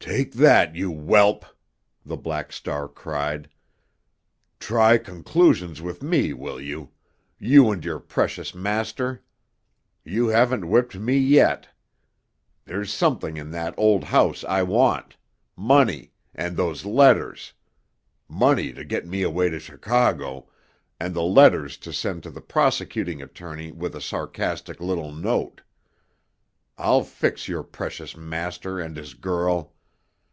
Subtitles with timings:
[0.00, 1.44] "Take that, you whelp!"
[2.02, 3.50] the Black Star cried.
[4.58, 9.22] "Try conclusions with me, will you—you and your precious master?
[10.04, 11.68] You haven't whipped me yet!
[12.64, 19.50] There's something in that old house I want—money, and those letters—money to get me away
[19.50, 20.48] to Chicago,
[20.98, 25.60] and the letters to send to the prosecuting attorney with a sarcastic little note.
[26.78, 29.74] I'll fix your precious master and his girl.